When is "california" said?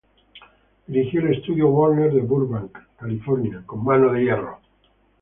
2.97-3.61